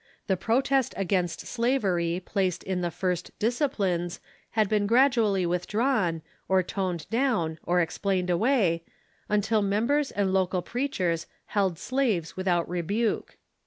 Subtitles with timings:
[0.25, 4.19] The protest against slavery placed in the first Disciplines
[4.57, 8.83] had been gradually withdrawn, or toned down, or explained away,
[9.29, 11.77] until members and local preachers AMERICAN METHODISM 537 held
[12.25, 13.37] slaves without rebuke.